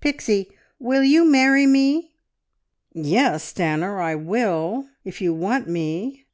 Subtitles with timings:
[0.00, 2.12] "Pixie, will you marry me?"
[2.92, 4.86] "Yes, Stanor, I will.
[5.04, 6.26] If you want me..."